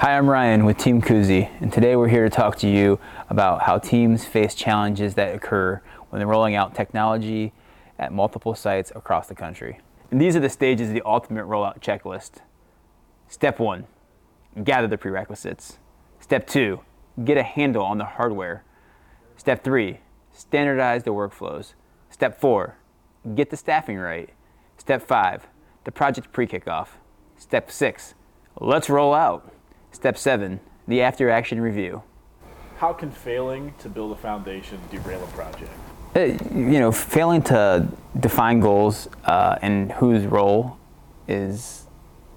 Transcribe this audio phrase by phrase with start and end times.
[0.00, 3.64] Hi, I'm Ryan with Team CUSI, and today we're here to talk to you about
[3.64, 7.52] how teams face challenges that occur when they're rolling out technology
[7.98, 9.78] at multiple sites across the country.
[10.10, 12.40] And these are the stages of the ultimate rollout checklist.
[13.28, 13.86] Step one,
[14.64, 15.76] gather the prerequisites.
[16.18, 16.80] Step two,
[17.22, 18.64] get a handle on the hardware.
[19.36, 19.98] Step three,
[20.32, 21.74] standardize the workflows.
[22.08, 22.78] Step four,
[23.34, 24.30] get the staffing right.
[24.78, 25.46] Step five,
[25.84, 26.88] the project pre kickoff.
[27.36, 28.14] Step six,
[28.58, 29.52] let's roll out.
[29.92, 32.02] Step seven, the after action review.
[32.76, 35.70] How can failing to build a foundation derail a project?
[36.16, 36.20] Uh,
[36.54, 37.86] you know, failing to
[38.18, 40.78] define goals uh, and whose role
[41.28, 41.86] is,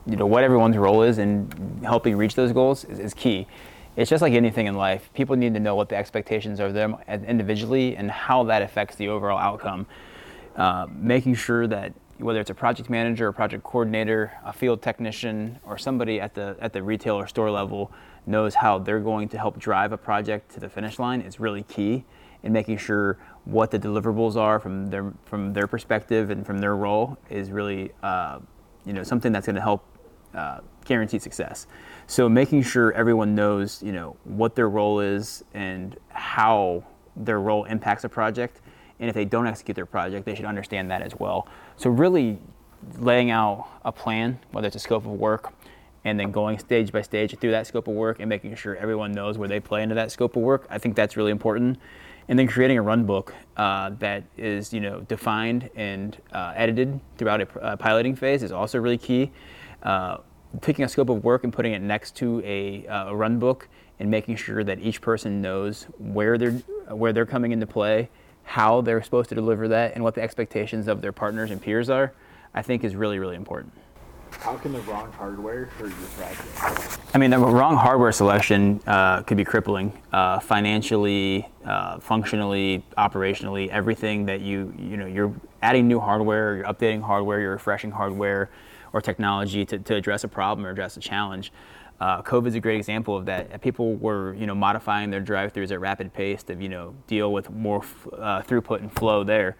[0.06, 3.48] you know, what everyone's role is in helping reach those goals is, is key.
[3.96, 5.10] It's just like anything in life.
[5.14, 8.96] People need to know what the expectations are of them individually and how that affects
[8.96, 9.86] the overall outcome.
[10.56, 15.60] Uh, making sure that whether it's a project manager, a project coordinator, a field technician,
[15.66, 17.92] or somebody at the at the retail or store level
[18.26, 21.64] knows how they're going to help drive a project to the finish line is really
[21.64, 22.06] key
[22.42, 26.76] in making sure what the deliverables are from their from their perspective and from their
[26.76, 28.40] role is really uh,
[28.86, 29.86] you know something that's going to help
[30.34, 31.68] uh, guarantee success.
[32.08, 37.66] So making sure everyone knows you know what their role is and how their role
[37.66, 38.62] impacts a project
[39.00, 41.48] and if they don't execute their project, they should understand that as well.
[41.78, 42.38] So really
[42.98, 45.54] laying out a plan, whether it's a scope of work,
[46.06, 49.12] and then going stage by stage through that scope of work and making sure everyone
[49.12, 50.68] knows where they play into that scope of work.
[50.70, 51.80] I think that's really important.
[52.28, 57.00] And then creating a run book uh, that is, you know, defined and uh, edited
[57.18, 59.32] throughout a uh, piloting phase is also really key.
[59.82, 60.18] Uh,
[60.62, 63.68] taking a scope of work and putting it next to a, uh, a run book
[64.00, 68.10] and making sure that each person knows where they're where they're coming into play
[68.44, 71.90] how they're supposed to deliver that and what the expectations of their partners and peers
[71.90, 72.14] are,
[72.54, 73.74] I think is really, really important.
[74.32, 77.00] How can the wrong hardware hurt your project?
[77.14, 83.70] I mean, the wrong hardware selection uh, could be crippling uh, financially, uh, functionally, operationally.
[83.70, 88.50] Everything that you you know you're adding new hardware, you're updating hardware, you're refreshing hardware
[88.92, 91.52] or technology to, to address a problem or address a challenge.
[92.04, 93.62] Uh, COVID is a great example of that.
[93.62, 97.50] People were, you know, modifying their drive-throughs at rapid pace to, you know, deal with
[97.50, 99.56] more f- uh, throughput and flow there.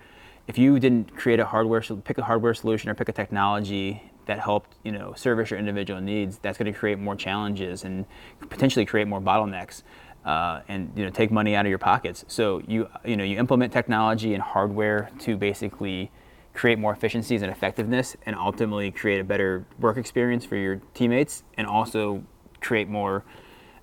[0.50, 4.40] If you didn't create a hardware, pick a hardware solution or pick a technology that
[4.40, 8.04] helped, you know, service your individual needs, that's going to create more challenges and
[8.50, 9.84] potentially create more bottlenecks.
[10.26, 12.24] Uh, and you know take money out of your pockets.
[12.30, 16.12] So you you know you implement technology and hardware to basically
[16.54, 21.44] create more efficiencies and effectiveness and ultimately create a better work experience for your teammates
[21.58, 22.24] and also
[22.64, 23.24] create more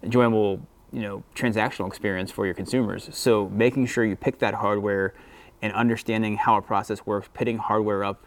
[0.03, 0.61] enjoyable
[0.93, 3.09] you know transactional experience for your consumers.
[3.13, 5.15] So making sure you pick that hardware
[5.63, 8.27] and understanding how a process works pitting hardware up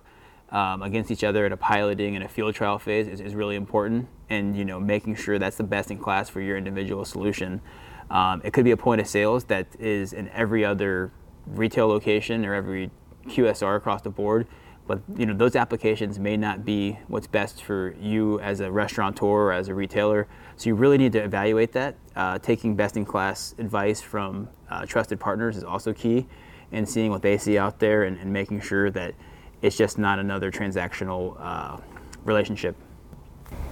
[0.49, 3.55] um, against each other at a piloting and a field trial phase is, is, really
[3.55, 4.07] important.
[4.29, 7.61] And you know making sure that's the best in class for your individual solution.
[8.09, 11.11] Um, it could be a point of sales that is in every other
[11.47, 12.91] retail location or every
[13.27, 14.47] QSR across the board.
[14.85, 19.25] But you know those applications may not be what's best for you as a restaurateur
[19.25, 20.27] or as a retailer.
[20.57, 21.95] So you really need to evaluate that.
[22.15, 26.27] Uh, taking best-in-class advice from uh, trusted partners is also key,
[26.71, 29.15] and seeing what they see out there and, and making sure that
[29.61, 31.77] it's just not another transactional uh,
[32.25, 32.75] relationship.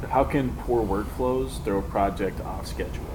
[0.09, 3.05] How can poor workflows throw a project off schedule?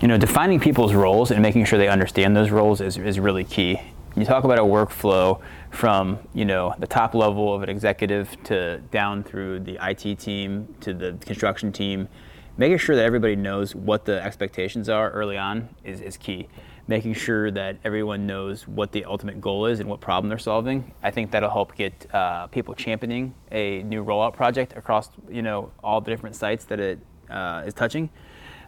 [0.00, 3.44] You know, defining people's roles and making sure they understand those roles is, is really
[3.44, 3.80] key
[4.16, 5.40] you talk about a workflow
[5.70, 10.74] from you know the top level of an executive to down through the IT team
[10.80, 12.08] to the construction team,
[12.56, 16.48] making sure that everybody knows what the expectations are early on is, is key.
[16.88, 20.94] Making sure that everyone knows what the ultimate goal is and what problem they're solving.
[21.02, 25.72] I think that'll help get uh, people championing a new rollout project across you know
[25.84, 28.08] all the different sites that it uh, is touching.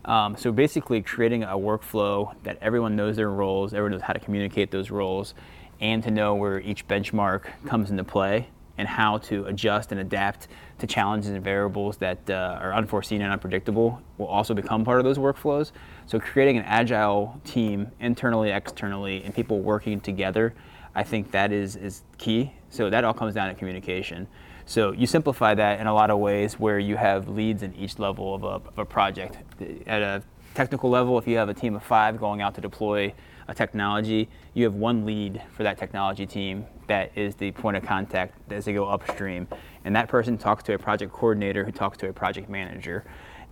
[0.04, 4.20] Um, so basically, creating a workflow that everyone knows their roles, everyone knows how to
[4.20, 5.34] communicate those roles,
[5.80, 8.48] and to know where each benchmark comes into play
[8.78, 10.46] and how to adjust and adapt
[10.78, 15.04] to challenges and variables that uh, are unforeseen and unpredictable will also become part of
[15.04, 15.72] those workflows.
[16.06, 20.54] So creating an agile team internally, externally, and people working together,
[20.94, 22.52] I think that is, is key.
[22.70, 24.28] So that all comes down to communication.
[24.68, 27.98] So you simplify that in a lot of ways where you have leads in each
[27.98, 29.38] level of a, of a project.
[29.86, 30.22] At a
[30.52, 33.14] technical level, if you have a team of five going out to deploy
[33.48, 37.82] a technology, you have one lead for that technology team that is the point of
[37.82, 39.48] contact as they go upstream.
[39.86, 43.04] And that person talks to a project coordinator who talks to a project manager.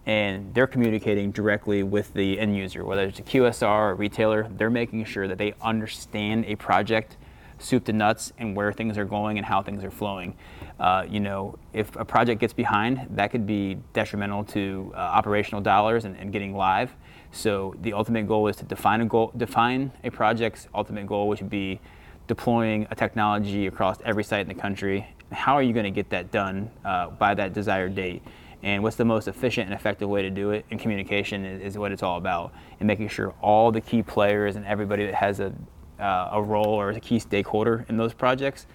[0.05, 4.51] And they're communicating directly with the end user, whether it's a QSR or a retailer.
[4.55, 7.17] They're making sure that they understand a project
[7.59, 10.37] soup to nuts and where things are going and how things are flowing.
[10.79, 15.61] Uh, you know, if a project gets behind, that could be detrimental to uh, operational
[15.61, 16.95] dollars and, and getting live.
[17.33, 21.41] So the ultimate goal is to define a goal, define a project's ultimate goal, which
[21.41, 21.81] would be
[22.27, 25.07] deploying a technology across every site in the country.
[25.33, 28.23] How are you going to get that done uh, by that desired date?
[28.63, 30.65] And what's the most efficient and effective way to do it?
[30.71, 32.53] And communication is, is what it's all about.
[32.81, 35.53] And making sure all the key players and everybody that has a,
[36.01, 38.67] uh, a role or a key stakeholder in those projects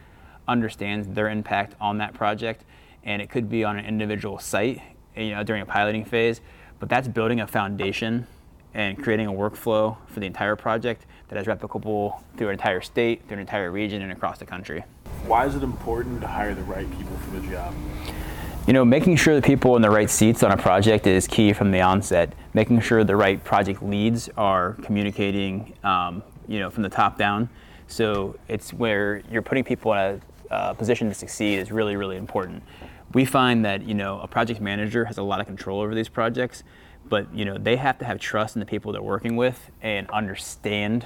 [0.48, 2.64] understands their impact on that project.
[3.04, 4.82] And it could be on an individual site,
[5.16, 6.42] you know, during a piloting phase,
[6.80, 8.28] but that's building a foundation
[8.74, 13.22] and creating a workflow for the entire project that is replicable through an entire state,
[13.28, 14.84] through an entire region, and across the country.
[15.26, 17.74] Why is it important to hire the right people for the job?
[18.68, 21.52] You know, making sure the people in the right seats on a project is key
[21.52, 22.34] from the onset.
[22.54, 26.22] Making sure the right project leads are communicating, um,
[26.52, 27.50] you know, from the top down.
[27.88, 32.18] So it's where you're putting people in a uh, position to succeed is really, really
[32.18, 32.64] important.
[33.14, 36.10] We find that you know a project manager has a lot of control over these
[36.10, 36.64] projects,
[37.08, 40.10] but you know they have to have trust in the people they're working with and
[40.12, 41.06] understand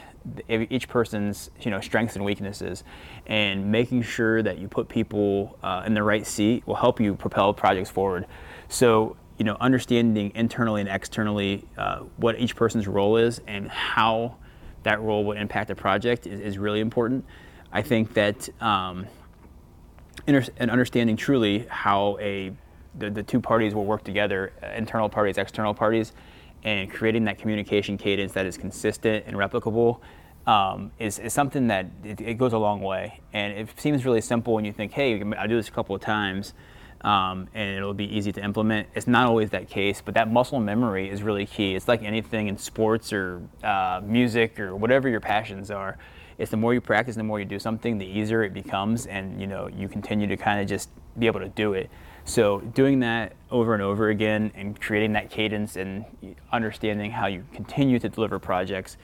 [0.50, 2.84] each person's you know strengths and weaknesses
[3.28, 7.16] and making sure that you put people uh, in the right seat will help you
[7.16, 8.26] propel projects forward
[8.68, 14.36] so you know understanding internally and externally uh, what each person's role is and how
[14.86, 17.24] that role would impact a project is, is really important
[17.72, 19.06] i think that um,
[20.28, 22.52] and understanding truly how a
[22.98, 26.14] the, the two parties will work together, uh, internal parties, external parties,
[26.64, 30.00] and creating that communication cadence that is consistent and replicable
[30.48, 33.20] um, is, is something that it, it, goes a long way.
[33.34, 36.02] And it seems really simple when you think, hey, I'll do this a couple of
[36.02, 36.54] times
[37.06, 38.88] um, and it'll be easy to implement.
[38.96, 41.76] It's not always that case, but that muscle memory is really key.
[41.76, 46.00] It's like anything in sports or uh, music or whatever your passions are.
[46.40, 49.40] It's the more you practice, the more you do something, the easier it becomes, and
[49.40, 51.92] you know you continue to kind of just be able to do it.
[52.26, 56.06] So doing that over and over again and creating that cadence and
[56.52, 58.98] understanding how you continue to deliver projects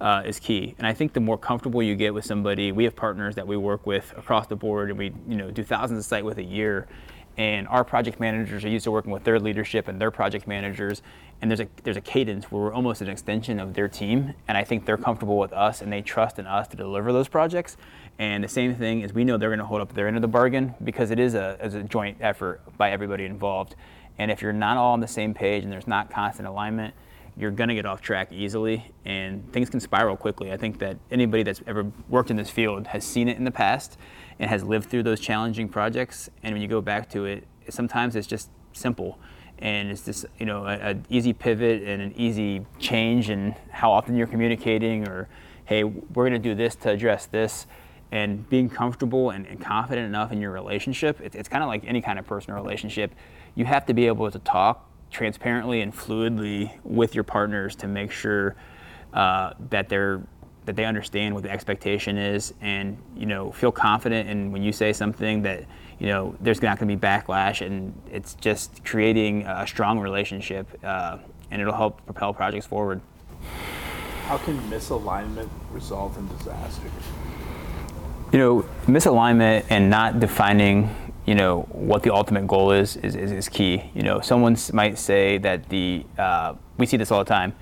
[0.00, 0.74] uh, is key.
[0.76, 3.56] And I think the more comfortable you get with somebody, we have partners that we
[3.56, 6.44] work with across the board, and we you know do thousands of sites with a
[6.44, 6.86] year.
[7.36, 11.02] And our project managers are used to working with their leadership and their project managers,
[11.42, 14.32] and there's a there's a cadence where we're almost an extension of their team.
[14.48, 17.28] And I think they're comfortable with us, and they trust in us to deliver those
[17.28, 17.76] projects.
[18.18, 20.22] And the same thing is we know they're going to hold up their end of
[20.22, 23.74] the bargain because it is a, is a joint effort by everybody involved.
[24.18, 26.94] And if you're not all on the same page and there's not constant alignment,
[27.36, 30.52] you're going to get off track easily and things can spiral quickly.
[30.52, 33.50] I think that anybody that's ever worked in this field has seen it in the
[33.50, 33.98] past
[34.38, 36.30] and has lived through those challenging projects.
[36.42, 39.18] And when you go back to it, sometimes it's just simple
[39.58, 44.16] and it's just you know an easy pivot and an easy change in how often
[44.16, 45.28] you're communicating or
[45.64, 47.66] hey we're going to do this to address this
[48.12, 51.82] and being comfortable and, and confident enough in your relationship it, it's kind of like
[51.86, 53.14] any kind of personal relationship
[53.54, 58.10] you have to be able to talk transparently and fluidly with your partners to make
[58.10, 58.54] sure
[59.12, 60.22] uh, that they're
[60.66, 64.72] that they understand what the expectation is and you know feel confident in when you
[64.72, 65.64] say something that
[66.00, 70.66] you know there's not going to be backlash and it's just creating a strong relationship
[70.82, 71.18] uh,
[71.50, 73.00] and it'll help propel projects forward.
[74.24, 76.90] How can misalignment result in disaster?
[78.32, 80.94] You know, misalignment and not defining,
[81.26, 83.90] you know, what the ultimate goal is is, is, is key.
[83.94, 87.54] You know, someone might say that the uh, we see this all the time.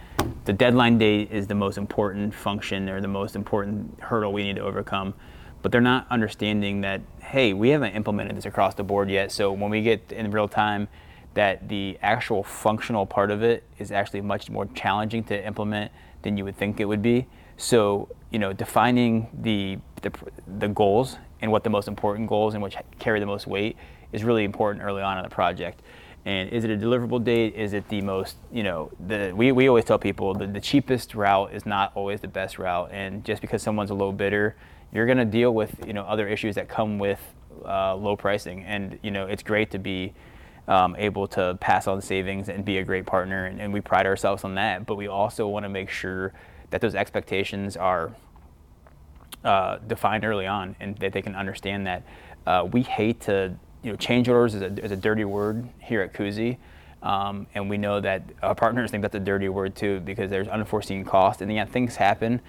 [0.44, 4.56] The deadline date is the most important function or the most important hurdle we need
[4.56, 5.14] to overcome,
[5.62, 9.32] but they're not understanding that hey, we haven't implemented this across the board yet.
[9.32, 10.88] So when we get in real time,
[11.32, 15.90] that the actual functional part of it is actually much more challenging to implement
[16.22, 17.26] than you would think it would be.
[17.56, 20.12] So, you know, defining the, the,
[20.58, 23.76] the goals and what the most important goals and which carry the most weight
[24.12, 25.82] is really important early on in the project.
[26.24, 27.54] And is it a deliverable date?
[27.54, 31.14] Is it the most, you know, the we, we always tell people the, the cheapest
[31.14, 32.88] route is not always the best route.
[32.92, 34.56] And just because someone's a low bidder,
[34.90, 37.20] you're going to deal with, you know, other issues that come with
[37.66, 38.64] uh, low pricing.
[38.64, 40.14] And, you know, it's great to be
[40.66, 43.44] um, able to pass on savings and be a great partner.
[43.44, 44.86] And, and we pride ourselves on that.
[44.86, 46.32] But we also want to make sure
[46.70, 48.14] that those expectations are
[49.44, 52.02] uh, defined early on and that they can understand that.
[52.46, 56.02] Uh, we hate to, you know, change orders is a, is a dirty word here
[56.02, 56.58] at CUSI.
[57.02, 60.48] Um, and we know that our partners think that's a dirty word too because there's
[60.48, 62.40] unforeseen cost and yeah, things happen.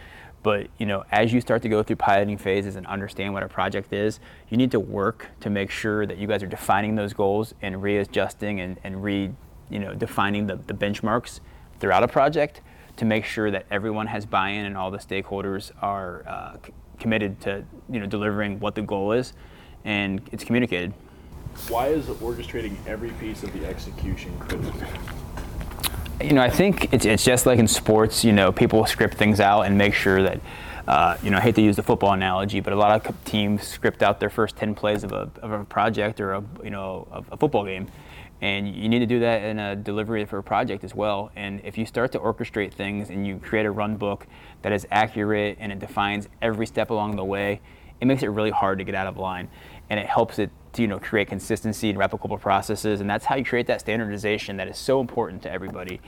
[0.44, 3.48] But you know, as you start to go through piloting phases and understand what a
[3.48, 7.14] project is, you need to work to make sure that you guys are defining those
[7.14, 9.32] goals and readjusting and, and re,
[9.70, 11.40] you know, defining the, the benchmarks
[11.80, 12.62] throughout a project
[12.98, 16.58] to make sure that everyone has buy-in and all the stakeholders are uh,
[17.06, 19.34] committed to you know delivering what the goal is,
[19.84, 20.92] and it's communicated.
[21.70, 24.82] Why is orchestrating every piece of the execution critical?
[26.20, 28.24] You know, I think it's, it's just like in sports.
[28.24, 30.40] You know, people script things out and make sure that.
[30.88, 33.68] Uh, you know, I hate to use the football analogy, but a lot of teams
[33.68, 37.08] script out their first 10 plays of a, of a project or a, you know,
[37.12, 37.88] a, a football game.
[38.42, 41.32] And you need to do that in a delivery for a project as well.
[41.36, 44.28] And if you start to orchestrate things and you create a run book
[44.62, 47.62] that is accurate and it defines every step along the way,
[48.02, 49.50] it makes it really hard to get out of line.
[49.90, 53.00] And it helps it to you know create consistency and replicable processes.
[53.00, 56.02] And that's how you create that standardization that is so important to everybody.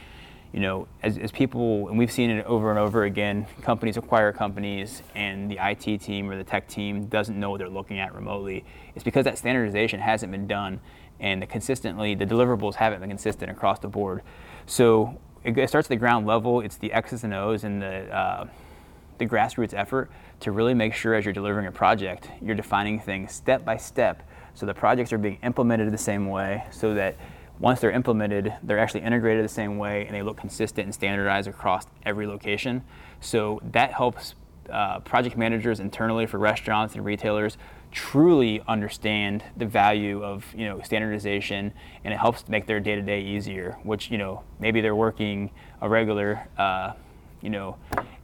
[0.58, 4.34] You know, as, as people, and we've seen it over and over again, companies acquire
[4.34, 8.16] companies and the IT team or the tech team doesn't know what they're looking at
[8.16, 8.66] remotely.
[8.96, 10.80] It's because that standardization hasn't been done
[11.20, 14.24] and the consistently the deliverables haven't been consistent across the board.
[14.66, 16.62] So it, starts at the ground level.
[16.62, 18.48] It's the X's and O's and the uh,
[19.20, 20.10] the grassroots effort
[20.40, 24.28] to really make sure as you're delivering a project, you're defining things step by step,
[24.56, 27.16] so the projects are being implemented the same way, so that
[27.60, 31.48] once they're implemented, they're actually integrated the same way and they look consistent and standardized
[31.48, 32.84] across every location.
[33.20, 34.36] So that helps
[34.70, 37.58] uh, project managers internally for restaurants and retailers
[37.92, 41.72] truly understand the value of you know standardization
[42.04, 45.50] and it helps make their day-to-day easier which you know maybe they're working
[45.82, 46.92] a regular uh,
[47.42, 47.78] you know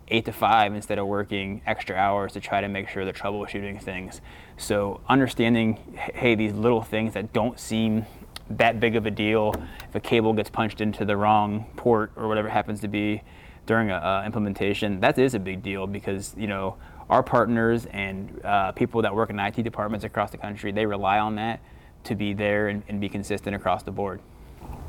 [0.09, 3.81] eight to five instead of working extra hours to try to make sure they're troubleshooting
[3.81, 4.19] things
[4.57, 5.75] so understanding
[6.13, 8.05] hey these little things that don't seem
[8.49, 9.53] that big of a deal
[9.87, 13.21] if a cable gets punched into the wrong port or whatever happens to be
[13.65, 16.75] during a uh, implementation that is a big deal because you know
[17.09, 21.19] our partners and uh, people that work in IT departments across the country, they rely
[21.19, 21.59] on that
[22.03, 24.19] to be there and, and be consistent across the board.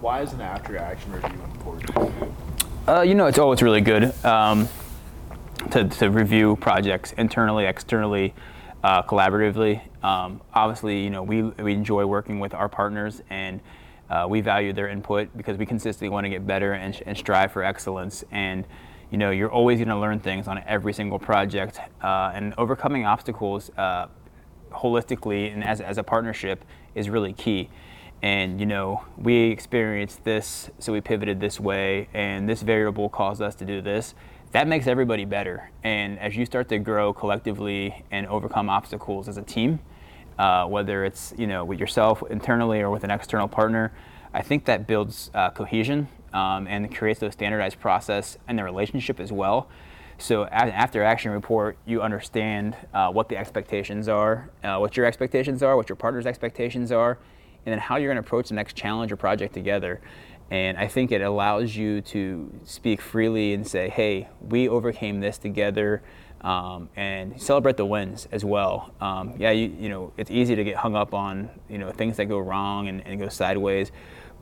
[0.01, 2.33] Why is an after action review important?
[2.87, 4.69] Uh, you know, it's always really good um,
[5.71, 8.35] to, to review projects internally, externally,
[8.83, 9.81] uh, collaboratively.
[10.05, 13.61] Um, obviously, you know, we, we enjoy working with our partners and
[14.11, 17.51] uh, we value their input because we consistently want to get better and, and strive
[17.53, 18.23] for excellence.
[18.31, 18.67] And
[19.11, 23.07] you know, you're always going to learn things on every single project, uh, and overcoming
[23.07, 24.09] obstacles uh,
[24.73, 27.71] holistically and as, as a partnership is really key.
[28.23, 33.41] And you know, we experienced this, so we pivoted this way, and this variable caused
[33.41, 34.15] us to do this.
[34.53, 35.71] That makes everybody better.
[35.83, 39.81] And as you start to grow collectively and overcome obstacles as a team,
[40.39, 43.93] uh, whether it's you know with yourself internally or with an external partner,
[44.33, 49.21] I think that builds uh, cohesion um, and creates those standardized process and the relationship
[49.21, 49.69] as well.
[50.19, 55.63] So after action report, you understand uh, what the expectations are, uh, what your expectations
[55.63, 57.19] are, what your partner's expectations are,
[57.67, 60.01] and then how you're going to approach the next challenge or project together.
[60.51, 65.39] And I think it allows you to speak freely and say, hey, we overcame this
[65.39, 66.03] together.
[66.45, 68.95] Um, and celebrate the wins as well.
[69.01, 72.19] Um, yeah, you, you know, it's easy to get hung up on, you know, things
[72.19, 73.91] that go wrong and, and go sideways,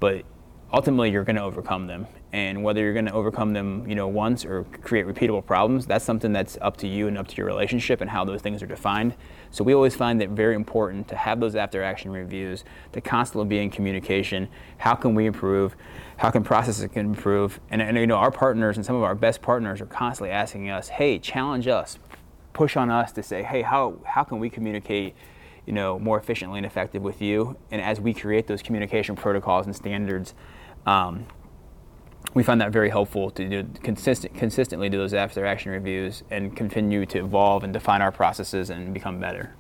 [0.01, 0.25] but
[0.73, 4.09] ultimately you're going to overcome them and whether you're going to overcome them you know
[4.09, 7.47] once or create repeatable problems that's something that's up to you and up to your
[7.47, 9.15] relationship and how those things are defined.
[9.51, 13.49] So we always find it very important to have those after action reviews to constantly
[13.49, 14.49] be in communication.
[14.79, 15.77] How can we improve?
[16.17, 17.61] How can processes can improve?
[17.71, 20.71] And, and you know our partners and some of our best partners are constantly asking
[20.71, 21.99] us hey challenge us.
[22.53, 25.15] Push on us to say hey how how can we communicate
[25.67, 29.67] you know more efficiently and effective with you and as we create those communication protocols
[29.67, 30.35] and standards
[30.87, 31.25] um,
[32.35, 36.57] we find that very helpful to do consistent, consistently do those after action reviews and
[36.57, 39.55] continue to evolve and define our processes and become better.